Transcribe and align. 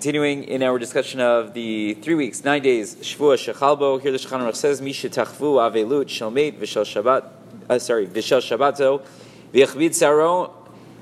continuing 0.00 0.44
in 0.44 0.62
our 0.62 0.78
discussion 0.78 1.20
of 1.20 1.52
the 1.52 1.92
three 1.92 2.14
weeks, 2.14 2.42
nine 2.42 2.62
days, 2.62 2.94
Shvua 2.94 3.36
Shechalbo. 3.36 4.00
Here 4.00 4.10
the 4.10 4.16
Shulchan 4.16 4.40
Aruch 4.40 4.56
says, 4.56 4.80
Misha 4.80 5.10
Tachvu 5.10 5.60
Avelut 5.60 6.06
Shalmeit 6.06 6.58
Vishal 6.58 6.86
Shabbat. 6.86 7.28
Uh, 7.68 7.78
sorry, 7.78 8.06
Vishal 8.06 8.40
Shabbato 8.40 9.04
V'Yachvid 9.52 9.92
Saro. 9.92 10.54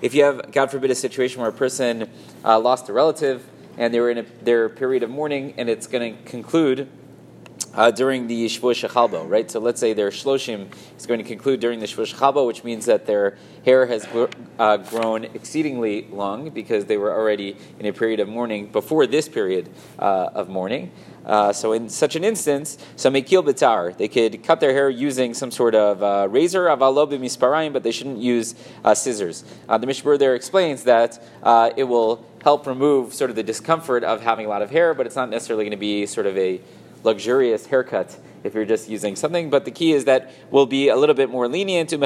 If 0.02 0.16
you 0.16 0.24
have, 0.24 0.50
God 0.50 0.72
forbid, 0.72 0.90
a 0.90 0.96
situation 0.96 1.40
where 1.40 1.48
a 1.48 1.52
person 1.52 2.10
uh, 2.44 2.58
lost 2.58 2.88
a 2.88 2.92
relative 2.92 3.48
and 3.76 3.94
they 3.94 4.00
were 4.00 4.10
in 4.10 4.18
a, 4.18 4.26
their 4.42 4.68
period 4.68 5.04
of 5.04 5.10
mourning, 5.10 5.54
and 5.58 5.68
it's 5.70 5.86
going 5.86 6.16
to 6.16 6.22
conclude 6.24 6.88
uh, 7.78 7.92
during 7.92 8.26
the 8.26 8.46
Shvuah 8.46 8.74
Shechalbo, 8.74 9.30
right? 9.30 9.48
So 9.48 9.60
let's 9.60 9.78
say 9.78 9.92
their 9.92 10.10
Shloshim 10.10 10.66
is 10.98 11.06
going 11.06 11.18
to 11.18 11.24
conclude 11.24 11.60
during 11.60 11.78
the 11.78 11.86
Shvuah 11.86 12.12
Shechalbo, 12.12 12.44
which 12.44 12.64
means 12.64 12.86
that 12.86 13.06
their 13.06 13.38
hair 13.64 13.86
has 13.86 14.04
uh, 14.58 14.78
grown 14.78 15.26
exceedingly 15.26 16.08
long 16.10 16.50
because 16.50 16.86
they 16.86 16.96
were 16.96 17.16
already 17.16 17.56
in 17.78 17.86
a 17.86 17.92
period 17.92 18.18
of 18.18 18.28
mourning 18.28 18.66
before 18.66 19.06
this 19.06 19.28
period 19.28 19.70
uh, 20.00 20.30
of 20.34 20.48
mourning. 20.48 20.90
Uh, 21.24 21.52
so 21.52 21.72
in 21.72 21.88
such 21.88 22.16
an 22.16 22.24
instance, 22.24 22.78
so 22.96 23.10
mekil 23.10 23.44
betar, 23.44 23.96
they 23.96 24.08
could 24.08 24.42
cut 24.42 24.58
their 24.58 24.72
hair 24.72 24.90
using 24.90 25.32
some 25.32 25.52
sort 25.52 25.76
of 25.76 26.02
uh, 26.02 26.26
razor, 26.28 26.64
avalo 26.64 27.08
b'misparayim, 27.08 27.72
but 27.72 27.84
they 27.84 27.92
shouldn't 27.92 28.18
use 28.18 28.56
uh, 28.82 28.92
scissors. 28.92 29.44
The 29.68 29.86
Mishnah 29.86 30.18
there 30.18 30.34
explains 30.34 30.82
that 30.84 31.22
it 31.76 31.84
will 31.84 32.26
help 32.42 32.66
remove 32.66 33.14
sort 33.14 33.30
of 33.30 33.36
the 33.36 33.42
discomfort 33.42 34.02
of 34.04 34.22
having 34.22 34.46
a 34.46 34.48
lot 34.48 34.62
of 34.62 34.70
hair, 34.70 34.94
but 34.94 35.06
it's 35.06 35.16
not 35.16 35.28
necessarily 35.28 35.64
going 35.64 35.72
to 35.72 35.76
be 35.76 36.06
sort 36.06 36.26
of 36.26 36.36
a 36.36 36.60
luxurious 37.04 37.66
haircut 37.66 38.18
if 38.44 38.54
you're 38.54 38.64
just 38.64 38.88
using 38.88 39.16
something. 39.16 39.50
But 39.50 39.64
the 39.64 39.70
key 39.70 39.92
is 39.92 40.04
that 40.04 40.30
we'll 40.50 40.66
be 40.66 40.88
a 40.88 40.96
little 40.96 41.14
bit 41.14 41.30
more 41.30 41.48
lenient. 41.48 41.92
Uh, 41.92 41.98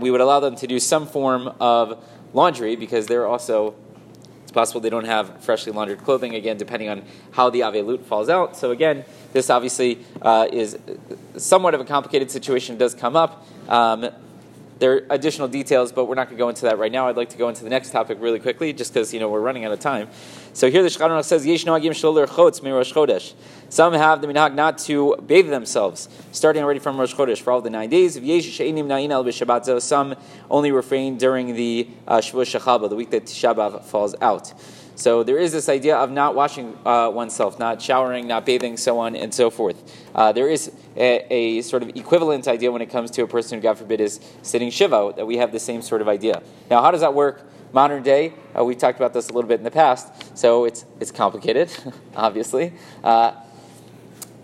we 0.00 0.10
would 0.10 0.20
allow 0.20 0.40
them 0.40 0.56
to 0.56 0.66
do 0.66 0.78
some 0.80 1.06
form 1.06 1.48
of 1.60 2.04
laundry 2.32 2.76
because 2.76 3.06
they're 3.06 3.26
also 3.26 3.74
it's 4.42 4.52
possible 4.52 4.80
they 4.80 4.90
don't 4.90 5.06
have 5.06 5.42
freshly 5.42 5.72
laundered 5.72 5.98
clothing 6.02 6.34
again 6.34 6.56
depending 6.56 6.88
on 6.88 7.02
how 7.32 7.50
the 7.50 7.60
avelut 7.60 8.02
falls 8.04 8.28
out 8.28 8.56
so 8.56 8.70
again 8.70 9.04
this 9.32 9.50
obviously 9.50 9.98
uh, 10.22 10.46
is 10.52 10.78
somewhat 11.36 11.74
of 11.74 11.80
a 11.80 11.84
complicated 11.84 12.30
situation 12.30 12.76
it 12.76 12.78
does 12.78 12.94
come 12.94 13.16
up 13.16 13.46
um, 13.68 14.08
there 14.82 14.94
are 14.94 15.06
additional 15.10 15.46
details, 15.46 15.92
but 15.92 16.06
we're 16.06 16.16
not 16.16 16.26
going 16.26 16.36
to 16.36 16.42
go 16.42 16.48
into 16.48 16.62
that 16.62 16.76
right 16.76 16.90
now. 16.90 17.06
I'd 17.06 17.16
like 17.16 17.28
to 17.28 17.38
go 17.38 17.48
into 17.48 17.62
the 17.62 17.70
next 17.70 17.90
topic 17.90 18.18
really 18.20 18.40
quickly, 18.40 18.72
just 18.72 18.92
because 18.92 19.14
you 19.14 19.20
know 19.20 19.28
we're 19.28 19.38
running 19.38 19.64
out 19.64 19.70
of 19.70 19.78
time. 19.78 20.08
So 20.54 20.68
here 20.72 20.82
the 20.82 20.88
Shulchan 20.88 21.22
says, 21.22 21.46
"Yesh 21.46 21.64
noagim 21.64 21.92
shloler 21.92 22.26
chotz 22.26 22.60
chodesh." 22.60 23.34
Some 23.68 23.92
have 23.92 24.20
the 24.20 24.26
minhag 24.26 24.54
not 24.54 24.78
to 24.78 25.14
bathe 25.24 25.50
themselves, 25.50 26.08
starting 26.32 26.64
already 26.64 26.80
from 26.80 26.98
Rosh 26.98 27.14
Chodesh 27.14 27.40
for 27.40 27.52
all 27.52 27.60
the 27.60 27.70
nine 27.70 27.90
days. 27.90 28.14
Some 29.84 30.16
only 30.50 30.72
refrain 30.72 31.16
during 31.16 31.54
the 31.54 31.88
uh, 32.08 32.16
Shavuot 32.18 32.60
Shechaba, 32.60 32.88
the 32.88 32.96
week 32.96 33.10
that 33.10 33.26
Tisha 33.26 33.84
falls 33.84 34.16
out. 34.20 34.52
So 34.94 35.22
there 35.22 35.38
is 35.38 35.52
this 35.52 35.68
idea 35.68 35.96
of 35.96 36.10
not 36.10 36.34
washing 36.34 36.76
uh, 36.84 37.10
oneself, 37.10 37.58
not 37.58 37.80
showering, 37.80 38.26
not 38.26 38.44
bathing, 38.44 38.76
so 38.76 38.98
on 38.98 39.16
and 39.16 39.32
so 39.32 39.50
forth. 39.50 39.82
Uh, 40.14 40.32
there 40.32 40.48
is 40.48 40.70
a, 40.96 41.26
a, 41.30 41.62
sort 41.62 41.82
of 41.82 41.90
equivalent 41.96 42.46
idea 42.46 42.70
when 42.70 42.82
it 42.82 42.90
comes 42.90 43.10
to 43.12 43.22
a 43.22 43.26
person 43.26 43.58
who, 43.58 43.62
God 43.62 43.78
forbid, 43.78 44.00
is 44.00 44.20
sitting 44.42 44.70
shiva, 44.70 45.12
that 45.16 45.26
we 45.26 45.38
have 45.38 45.50
the 45.50 45.60
same 45.60 45.80
sort 45.82 46.02
of 46.02 46.08
idea. 46.08 46.42
Now, 46.70 46.82
how 46.82 46.90
does 46.90 47.00
that 47.00 47.14
work? 47.14 47.48
Modern 47.72 48.02
day, 48.02 48.34
uh, 48.58 48.62
we 48.62 48.74
talked 48.74 48.98
about 48.98 49.14
this 49.14 49.30
a 49.30 49.32
little 49.32 49.48
bit 49.48 49.58
in 49.58 49.64
the 49.64 49.70
past, 49.70 50.36
so 50.36 50.66
it's, 50.66 50.84
it's 51.00 51.10
complicated, 51.10 51.74
obviously. 52.16 52.74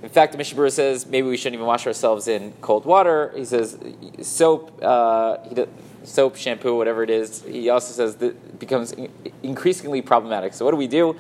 In 0.03 0.09
fact, 0.09 0.33
the 0.33 0.39
Mishnah 0.39 0.71
says 0.71 1.07
maybe 1.07 1.27
we 1.29 1.37
shouldn't 1.37 1.55
even 1.55 1.67
wash 1.67 1.87
ourselves 1.87 2.29
in 2.29 2.53
cold 2.61 2.85
water. 2.85 3.33
He 3.37 3.45
says 3.45 3.79
soap, 4.23 4.81
uh, 4.83 5.39
soap, 6.05 6.37
shampoo, 6.37 6.77
whatever 6.77 7.03
it 7.03 7.11
is. 7.11 7.43
He 7.43 7.69
also 7.69 7.93
says 7.93 8.17
that 8.17 8.59
becomes 8.59 8.95
increasingly 9.43 10.03
problematic. 10.03 10.55
So 10.55 10.65
what 10.65 10.71
do 10.71 10.77
we 10.77 10.87
do? 10.87 11.17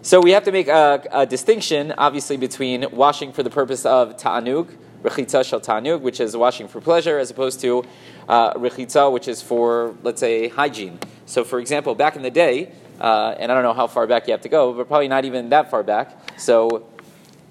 So 0.00 0.20
we 0.20 0.30
have 0.30 0.44
to 0.44 0.52
make 0.52 0.68
a, 0.68 1.02
a 1.10 1.26
distinction, 1.26 1.92
obviously, 1.98 2.36
between 2.36 2.86
washing 2.92 3.32
for 3.32 3.42
the 3.42 3.50
purpose 3.50 3.84
of 3.84 4.16
ta'anug, 4.16 4.74
rechitza 5.02 5.44
shel 5.44 5.60
ta'anug, 5.60 6.00
which 6.00 6.20
is 6.20 6.36
washing 6.36 6.66
for 6.66 6.80
pleasure, 6.80 7.18
as 7.18 7.30
opposed 7.30 7.60
to 7.60 7.84
uh, 8.28 8.54
rechitza, 8.54 9.12
which 9.12 9.28
is 9.28 9.42
for, 9.42 9.94
let's 10.02 10.20
say, 10.20 10.48
hygiene. 10.48 10.98
So, 11.26 11.44
for 11.44 11.58
example, 11.58 11.94
back 11.94 12.16
in 12.16 12.22
the 12.22 12.30
day, 12.30 12.72
uh, 13.00 13.34
and 13.38 13.52
I 13.52 13.54
don't 13.54 13.64
know 13.64 13.74
how 13.74 13.86
far 13.86 14.06
back 14.06 14.26
you 14.26 14.32
have 14.32 14.40
to 14.42 14.48
go, 14.48 14.72
but 14.72 14.88
probably 14.88 15.08
not 15.08 15.24
even 15.24 15.50
that 15.50 15.70
far 15.70 15.82
back. 15.82 16.38
So 16.38 16.88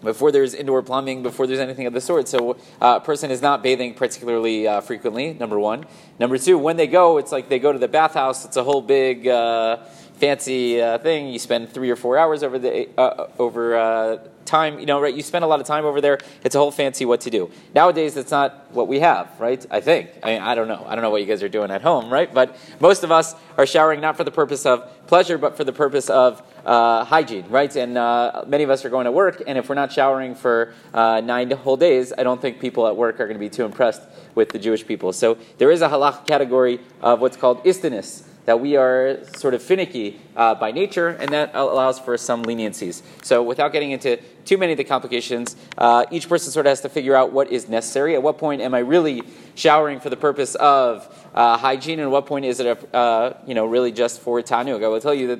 before 0.02 0.32
there's 0.32 0.54
indoor 0.54 0.82
plumbing, 0.84 1.24
before 1.24 1.48
there's 1.48 1.60
anything 1.60 1.88
of 1.88 1.94
the 1.94 2.02
sort. 2.02 2.28
So 2.28 2.54
uh, 2.82 2.98
a 2.98 3.00
person 3.00 3.32
is 3.32 3.42
not 3.42 3.64
bathing 3.64 3.94
particularly 3.94 4.68
uh, 4.68 4.82
frequently, 4.82 5.34
number 5.34 5.60
one. 5.60 5.86
Number 6.20 6.38
two, 6.38 6.58
when 6.58 6.78
they 6.78 6.88
go, 6.88 7.18
it's 7.18 7.32
like 7.32 7.50
they 7.50 7.60
go 7.60 7.72
to 7.72 7.80
the 7.80 7.88
bathhouse, 7.88 8.46
it's 8.46 8.58
a 8.58 8.64
whole 8.64 8.82
big 8.82 9.28
uh, 9.28 9.78
fancy 10.18 10.82
uh, 10.82 10.98
thing. 10.98 11.30
You 11.30 11.40
spend 11.40 11.70
three 11.70 11.90
or 11.90 11.96
four 11.96 12.18
hours 12.18 12.44
over 12.44 12.60
the 12.60 12.90
uh, 12.98 13.28
over 13.40 13.76
uh, 13.76 14.18
time. 14.46 14.80
You 14.80 14.86
know, 14.86 15.00
right? 15.00 15.14
You 15.14 15.22
spend 15.22 15.44
a 15.44 15.48
lot 15.48 15.60
of 15.60 15.68
time 15.68 15.86
over 15.86 16.02
there. 16.02 16.18
It's 16.44 16.56
a 16.56 16.60
whole 16.60 16.72
fancy 16.72 17.06
what 17.06 17.22
to 17.22 17.30
do. 17.30 17.52
Nowadays, 17.76 18.16
that's 18.16 18.32
not 18.32 18.68
what 18.72 18.88
we 18.88 19.00
have, 19.00 19.30
right? 19.40 19.64
I 19.70 19.80
think. 19.80 20.10
I 20.24 20.34
mean, 20.34 20.42
I 20.42 20.56
don't 20.56 20.68
know. 20.68 20.84
I 20.88 20.96
don't 20.96 21.04
know 21.04 21.10
what 21.10 21.22
you 21.22 21.28
guys 21.28 21.44
are 21.44 21.50
doing 21.50 21.72
at 21.72 21.82
home, 21.82 22.12
right? 22.12 22.34
But 22.34 22.58
most 22.80 23.04
of 23.04 23.12
us 23.12 23.36
are 23.58 23.66
showering 23.66 24.02
not 24.02 24.18
for 24.18 24.24
the 24.24 24.32
purpose 24.32 24.66
of 24.66 24.90
pleasure, 25.08 25.38
but 25.38 25.56
for 25.56 25.64
the 25.64 25.74
purpose 25.74 26.10
of 26.10 26.42
uh, 26.66 27.06
hygiene, 27.06 27.46
right? 27.50 27.74
And 27.76 27.98
uh, 27.98 28.44
many 28.48 28.64
of 28.64 28.70
us 28.70 28.84
are 28.84 28.90
going 28.90 29.06
to 29.06 29.12
work, 29.12 29.42
and 29.48 29.58
if 29.58 29.70
we're 29.70 29.76
not 29.76 29.92
showering 29.92 30.36
for 30.36 30.74
uh, 30.94 31.22
nine 31.22 31.50
whole 31.52 31.78
days, 31.78 32.12
I 32.18 32.24
don't 32.24 32.42
think 32.42 32.60
people 32.60 32.88
at 32.88 32.96
work 32.96 33.20
are 33.20 33.26
going 33.26 33.38
to 33.38 33.40
be 33.40 33.50
too 33.50 33.64
impressed 33.64 34.02
with 34.36 34.50
the 34.50 34.60
Jewish 34.60 34.86
people. 34.86 35.14
So 35.14 35.38
there 35.58 35.72
is 35.72 35.82
a 35.82 35.88
halach 35.88 36.28
category 36.28 36.80
of 37.02 37.22
what's 37.22 37.38
called 37.38 37.62
istinus 37.66 38.28
that 38.48 38.62
we 38.62 38.78
are 38.78 39.20
sort 39.36 39.54
of 39.54 39.62
finicky 39.62 40.22
uh, 40.38 40.56
by 40.56 40.72
nature, 40.72 41.10
and 41.10 41.30
that 41.34 41.52
allows 41.54 42.00
for 42.00 42.18
some 42.18 42.46
leniencies. 42.46 43.02
So, 43.22 43.44
without 43.44 43.74
getting 43.74 43.92
into 43.92 44.18
too 44.46 44.58
many 44.58 44.72
of 44.72 44.78
the 44.78 44.86
complications, 44.86 45.58
uh, 45.78 46.06
each 46.12 46.30
person 46.30 46.54
sort 46.54 46.66
of 46.66 46.72
has 46.72 46.80
to 46.82 46.90
figure 46.90 47.14
out 47.14 47.34
what 47.34 47.52
is 47.52 47.68
necessary. 47.68 48.16
At 48.16 48.24
what 48.24 48.38
point 48.38 48.62
am 48.62 48.74
I 48.74 48.80
really 48.80 49.24
showering 49.56 50.00
for 50.00 50.10
the 50.10 50.16
purpose 50.16 50.56
of 50.56 51.30
uh, 51.36 51.58
hygiene, 51.58 52.00
and 52.00 52.08
at 52.08 52.12
what 52.12 52.26
point 52.26 52.46
is 52.46 52.62
it, 52.62 52.68
a, 52.68 52.96
uh, 52.96 53.38
you 53.46 53.54
know, 53.54 53.66
really 53.66 53.92
just 53.92 54.22
for 54.22 54.42
tanug? 54.42 54.82
I 54.82 54.88
will 54.88 55.02
tell 55.02 55.14
you 55.14 55.28
that 55.28 55.40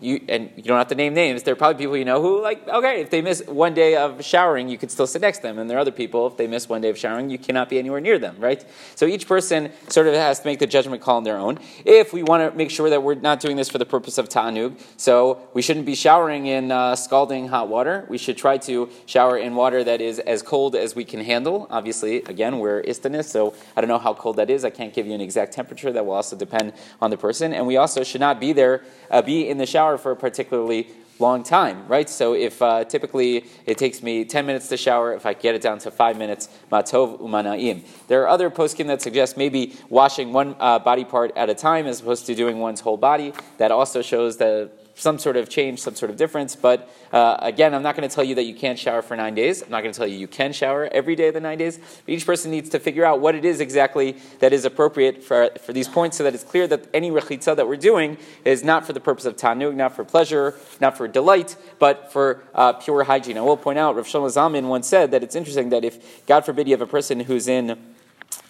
you 0.00 0.20
and 0.28 0.50
you 0.56 0.62
don't 0.62 0.78
have 0.78 0.88
to 0.88 0.94
name 0.94 1.14
names. 1.14 1.42
There 1.42 1.52
are 1.52 1.56
probably 1.56 1.82
people 1.82 1.96
you 1.96 2.04
know 2.04 2.20
who 2.20 2.42
like 2.42 2.66
okay, 2.68 3.00
if 3.00 3.10
they 3.10 3.22
miss 3.22 3.42
one 3.46 3.74
day 3.74 3.96
of 3.96 4.24
showering, 4.24 4.68
you 4.68 4.78
could 4.78 4.90
still 4.90 5.06
sit 5.06 5.22
next 5.22 5.38
to 5.38 5.42
them, 5.44 5.58
and 5.58 5.68
there 5.68 5.78
are 5.78 5.80
other 5.80 5.90
people 5.90 6.26
if 6.26 6.36
they 6.36 6.46
miss 6.46 6.68
one 6.68 6.80
day 6.80 6.90
of 6.90 6.98
showering, 6.98 7.30
you 7.30 7.38
cannot 7.38 7.68
be 7.68 7.78
anywhere 7.78 8.00
near 8.00 8.18
them, 8.18 8.36
right? 8.38 8.64
So 8.94 9.06
each 9.06 9.26
person 9.26 9.70
sort 9.88 10.06
of 10.06 10.14
has 10.14 10.40
to 10.40 10.46
make 10.46 10.58
the 10.58 10.66
judgment 10.66 11.02
call 11.02 11.16
on 11.16 11.24
their 11.24 11.38
own. 11.38 11.58
If 11.84 12.12
we 12.12 12.22
want 12.22 12.50
to 12.50 12.56
make 12.56 12.70
sure 12.70 12.90
that 12.90 13.02
we're 13.02 13.14
not 13.14 13.40
doing 13.40 13.56
this 13.56 13.68
for 13.68 13.78
the 13.78 13.86
purpose 13.86 14.18
of 14.18 14.28
tanug, 14.28 14.80
so 14.96 15.48
we 15.54 15.62
shouldn't 15.62 15.86
be 15.86 15.94
showering 15.94 16.46
in 16.46 16.70
uh, 16.70 16.96
scalding 16.96 17.48
hot 17.48 17.68
water. 17.68 18.06
We 18.08 18.18
should 18.18 18.36
try 18.36 18.58
to 18.58 18.90
shower 19.06 19.38
in 19.38 19.54
water 19.54 19.84
that 19.84 20.00
is 20.00 20.18
as 20.20 20.42
cold 20.42 20.76
as 20.76 20.94
we 20.94 21.04
can 21.04 21.20
handle. 21.20 21.66
Obviously, 21.70 22.22
again, 22.24 22.58
we're 22.58 22.82
istanis, 22.82 23.24
so 23.24 23.54
I 23.76 23.80
don't 23.80 23.88
know 23.88 23.98
how 23.98 24.14
cold 24.14 24.36
that 24.36 24.50
is. 24.50 24.64
I 24.64 24.70
can't 24.70 24.92
give 24.92 25.06
you 25.06 25.14
an 25.14 25.20
exact 25.20 25.52
temperature. 25.52 25.92
That 25.92 26.04
will 26.04 26.14
also 26.14 26.36
depend 26.36 26.72
on 27.00 27.10
the 27.10 27.16
person, 27.16 27.52
and 27.52 27.66
we 27.66 27.76
also 27.76 28.04
should 28.04 28.20
not 28.20 28.40
be 28.40 28.52
there, 28.52 28.82
uh, 29.10 29.22
be 29.22 29.48
in 29.48 29.58
the 29.58 29.66
shower 29.66 29.87
shower 29.88 29.98
for 29.98 30.12
a 30.12 30.16
particularly 30.16 30.88
long 31.18 31.42
time, 31.42 31.86
right? 31.88 32.08
So 32.08 32.34
if 32.34 32.60
uh, 32.62 32.84
typically 32.84 33.44
it 33.66 33.76
takes 33.78 34.02
me 34.02 34.24
10 34.24 34.46
minutes 34.46 34.68
to 34.68 34.76
shower, 34.76 35.14
if 35.14 35.26
I 35.26 35.32
get 35.32 35.54
it 35.54 35.62
down 35.62 35.78
to 35.80 35.90
five 35.90 36.16
minutes, 36.16 36.48
matov 36.70 37.20
umanaim. 37.20 37.82
There 38.06 38.22
are 38.22 38.28
other 38.28 38.50
poskim 38.50 38.86
that 38.86 39.02
suggest 39.02 39.36
maybe 39.36 39.74
washing 39.88 40.32
one 40.32 40.54
uh, 40.60 40.78
body 40.78 41.04
part 41.04 41.32
at 41.36 41.50
a 41.50 41.54
time 41.54 41.86
as 41.86 42.00
opposed 42.00 42.26
to 42.26 42.34
doing 42.34 42.58
one's 42.60 42.80
whole 42.80 42.98
body. 42.98 43.32
That 43.56 43.72
also 43.72 44.02
shows 44.02 44.36
that 44.36 44.70
some 44.98 45.16
sort 45.18 45.36
of 45.36 45.48
change, 45.48 45.80
some 45.80 45.94
sort 45.94 46.10
of 46.10 46.16
difference. 46.16 46.56
But 46.56 46.92
uh, 47.12 47.36
again, 47.40 47.72
I'm 47.72 47.82
not 47.82 47.96
going 47.96 48.08
to 48.08 48.12
tell 48.12 48.24
you 48.24 48.34
that 48.34 48.42
you 48.42 48.54
can't 48.54 48.78
shower 48.78 49.00
for 49.00 49.16
nine 49.16 49.34
days. 49.34 49.62
I'm 49.62 49.70
not 49.70 49.82
going 49.82 49.92
to 49.92 49.96
tell 49.96 50.08
you 50.08 50.18
you 50.18 50.26
can 50.26 50.52
shower 50.52 50.88
every 50.90 51.14
day 51.14 51.28
of 51.28 51.34
the 51.34 51.40
nine 51.40 51.56
days. 51.56 51.78
But 51.78 52.14
each 52.14 52.26
person 52.26 52.50
needs 52.50 52.68
to 52.70 52.80
figure 52.80 53.04
out 53.04 53.20
what 53.20 53.36
it 53.36 53.44
is 53.44 53.60
exactly 53.60 54.16
that 54.40 54.52
is 54.52 54.64
appropriate 54.64 55.22
for, 55.22 55.50
for 55.60 55.72
these 55.72 55.86
points 55.86 56.16
so 56.16 56.24
that 56.24 56.34
it's 56.34 56.42
clear 56.42 56.66
that 56.66 56.88
any 56.92 57.10
rechitza 57.12 57.54
that 57.54 57.68
we're 57.68 57.76
doing 57.76 58.18
is 58.44 58.64
not 58.64 58.84
for 58.84 58.92
the 58.92 59.00
purpose 59.00 59.24
of 59.24 59.36
tanug, 59.36 59.76
not 59.76 59.94
for 59.94 60.04
pleasure, 60.04 60.54
not 60.80 60.96
for 60.96 61.06
delight, 61.06 61.56
but 61.78 62.12
for 62.12 62.42
uh, 62.54 62.72
pure 62.72 63.04
hygiene. 63.04 63.38
I 63.38 63.42
will 63.42 63.56
point 63.56 63.78
out, 63.78 63.94
Rav 63.94 64.06
Shlomo 64.06 64.26
Zalman 64.26 64.68
once 64.68 64.88
said 64.88 65.12
that 65.12 65.22
it's 65.22 65.36
interesting 65.36 65.68
that 65.68 65.84
if, 65.84 66.26
God 66.26 66.44
forbid, 66.44 66.66
you 66.66 66.72
have 66.72 66.82
a 66.82 66.86
person 66.86 67.20
who's 67.20 67.46
in 67.46 67.70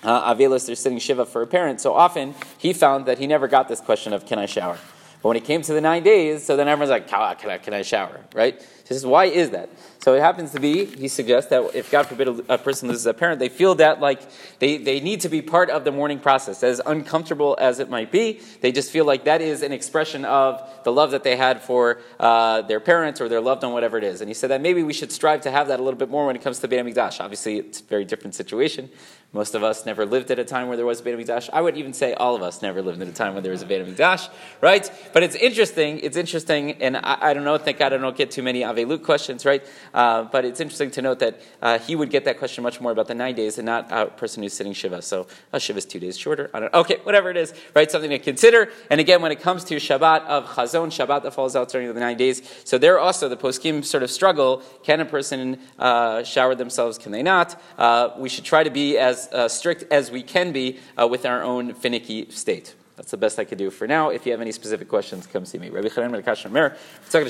uh, 0.02 0.34
Avelis, 0.34 0.66
they're 0.66 0.76
sitting 0.76 0.98
Shiva 0.98 1.26
for 1.26 1.42
a 1.42 1.46
parent, 1.46 1.80
so 1.80 1.92
often 1.92 2.34
he 2.56 2.72
found 2.72 3.04
that 3.06 3.18
he 3.18 3.26
never 3.26 3.48
got 3.48 3.68
this 3.68 3.80
question 3.80 4.12
of, 4.12 4.24
can 4.24 4.38
I 4.38 4.46
shower? 4.46 4.78
But 5.22 5.28
when 5.28 5.36
it 5.36 5.44
came 5.44 5.62
to 5.62 5.72
the 5.72 5.80
nine 5.80 6.04
days, 6.04 6.44
so 6.44 6.56
then 6.56 6.68
everyone's 6.68 6.90
like, 6.90 7.08
can 7.08 7.50
I, 7.50 7.58
can 7.58 7.74
I 7.74 7.82
shower, 7.82 8.20
right? 8.34 8.60
He 8.88 8.94
says, 8.94 9.04
why 9.04 9.26
is 9.26 9.50
that? 9.50 9.68
So 9.98 10.14
it 10.14 10.20
happens 10.20 10.52
to 10.52 10.60
be, 10.60 10.86
he 10.86 11.08
suggests 11.08 11.50
that 11.50 11.74
if 11.74 11.90
God 11.90 12.04
forbid 12.06 12.28
a, 12.48 12.56
person 12.56 12.88
loses 12.88 13.04
a 13.04 13.12
parent, 13.12 13.38
they 13.38 13.50
feel 13.50 13.74
that 13.74 14.00
like 14.00 14.22
they, 14.60 14.78
they 14.78 15.00
need 15.00 15.20
to 15.22 15.28
be 15.28 15.42
part 15.42 15.68
of 15.68 15.84
the 15.84 15.92
mourning 15.92 16.20
process. 16.20 16.62
As 16.62 16.80
uncomfortable 16.86 17.56
as 17.60 17.80
it 17.80 17.90
might 17.90 18.10
be, 18.10 18.40
they 18.62 18.72
just 18.72 18.90
feel 18.90 19.04
like 19.04 19.24
that 19.24 19.42
is 19.42 19.62
an 19.62 19.72
expression 19.72 20.24
of 20.24 20.62
the 20.84 20.92
love 20.92 21.10
that 21.10 21.24
they 21.24 21.36
had 21.36 21.60
for 21.60 22.00
uh, 22.18 22.62
their 22.62 22.80
parents 22.80 23.20
or 23.20 23.28
their 23.28 23.40
loved 23.40 23.62
one, 23.64 23.72
whatever 23.72 23.98
it 23.98 24.04
is. 24.04 24.22
And 24.22 24.30
he 24.30 24.34
said 24.34 24.50
that 24.50 24.62
maybe 24.62 24.82
we 24.82 24.94
should 24.94 25.12
strive 25.12 25.42
to 25.42 25.50
have 25.50 25.68
that 25.68 25.80
a 25.80 25.82
little 25.82 25.98
bit 25.98 26.08
more 26.08 26.24
when 26.26 26.36
it 26.36 26.42
comes 26.42 26.60
to 26.60 26.68
Beit 26.68 26.82
HaMikdash. 26.82 27.20
Obviously, 27.20 27.58
it's 27.58 27.80
a 27.80 27.84
very 27.84 28.06
different 28.06 28.34
situation. 28.34 28.88
Most 29.30 29.54
of 29.54 29.62
us 29.62 29.84
never 29.84 30.06
lived 30.06 30.30
at 30.30 30.38
a 30.38 30.44
time 30.44 30.68
where 30.68 30.76
there 30.78 30.86
was 30.86 31.00
a 31.00 31.02
Beit 31.02 31.18
HaMikdash. 31.18 31.50
I 31.52 31.60
would 31.60 31.76
even 31.76 31.92
say 31.92 32.14
all 32.14 32.34
of 32.34 32.42
us 32.42 32.62
never 32.62 32.80
lived 32.80 33.02
at 33.02 33.08
a 33.08 33.12
time 33.12 33.34
when 33.34 33.42
there 33.42 33.52
was 33.52 33.60
a 33.60 33.66
Beit 33.66 33.86
HaMikdash, 33.86 34.30
right? 34.62 34.90
But 35.12 35.22
it's 35.22 35.36
interesting. 35.36 35.98
It's 35.98 36.16
interesting, 36.16 36.80
and 36.82 36.96
I, 36.96 37.18
I 37.20 37.34
don't 37.34 37.44
know. 37.44 37.58
Thank 37.58 37.78
God 37.78 37.92
I 37.92 37.98
don't 37.98 38.16
get 38.16 38.30
too 38.30 38.42
many 38.42 38.62
Avelut 38.62 39.02
questions, 39.02 39.44
right? 39.44 39.62
Uh, 39.92 40.22
but 40.24 40.46
it's 40.46 40.60
interesting 40.60 40.90
to 40.92 41.02
note 41.02 41.18
that 41.18 41.42
uh, 41.60 41.78
he 41.78 41.94
would 41.94 42.08
get 42.08 42.24
that 42.24 42.38
question 42.38 42.64
much 42.64 42.80
more 42.80 42.90
about 42.90 43.06
the 43.06 43.14
nine 43.14 43.34
days 43.34 43.58
and 43.58 43.66
not 43.66 43.92
a 43.92 44.06
person 44.06 44.42
who's 44.42 44.54
sitting 44.54 44.72
Shiva. 44.72 45.02
So 45.02 45.26
uh, 45.52 45.58
Shiva 45.58 45.76
is 45.76 45.84
two 45.84 46.00
days 46.00 46.16
shorter. 46.16 46.50
I 46.54 46.60
don't. 46.60 46.72
Okay, 46.72 46.96
whatever 47.02 47.28
it 47.28 47.36
is, 47.36 47.52
right? 47.74 47.90
Something 47.90 48.10
to 48.10 48.18
consider. 48.18 48.70
And 48.90 48.98
again, 48.98 49.20
when 49.20 49.30
it 49.30 49.40
comes 49.40 49.62
to 49.64 49.76
Shabbat 49.76 50.24
of 50.24 50.46
Chazon, 50.46 50.86
Shabbat 50.86 51.22
that 51.24 51.34
falls 51.34 51.54
out 51.54 51.68
during 51.68 51.92
the 51.92 52.00
nine 52.00 52.16
days, 52.16 52.40
so 52.64 52.78
there 52.78 52.98
also 52.98 53.28
the 53.28 53.36
poskim 53.36 53.84
sort 53.84 54.02
of 54.02 54.10
struggle. 54.10 54.62
Can 54.84 55.00
a 55.00 55.04
person 55.04 55.58
uh, 55.78 56.22
shower 56.22 56.54
themselves? 56.54 56.96
Can 56.96 57.12
they 57.12 57.22
not? 57.22 57.60
Uh, 57.76 58.08
we 58.16 58.30
should 58.30 58.44
try 58.44 58.62
to 58.62 58.70
be 58.70 58.96
as 58.96 59.17
uh, 59.32 59.48
strict 59.48 59.84
as 59.90 60.10
we 60.10 60.22
can 60.22 60.52
be 60.52 60.78
uh, 60.96 61.08
with 61.08 61.26
our 61.26 61.42
own 61.42 61.74
finicky 61.74 62.30
state. 62.30 62.74
That's 62.98 63.12
the 63.12 63.16
best 63.16 63.38
I 63.38 63.44
could 63.44 63.58
do 63.58 63.70
for 63.70 63.86
now. 63.86 64.08
If 64.08 64.26
you 64.26 64.32
have 64.32 64.40
any 64.40 64.50
specific 64.50 64.88
questions, 64.88 65.24
come 65.28 65.44
see 65.44 65.56
me. 65.58 65.70
Rabbi 65.70 65.86
Chanan 65.86 66.10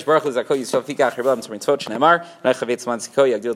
Baruch 0.07 0.23
Hu 0.23 0.31
Yisrael 0.31 0.83
Fika 0.83 1.11
Achir 1.11 1.25
Bam 1.25 1.41
Mitzvot 1.41 1.79
Shneimar 1.81 2.25
Yagdil 2.43 3.55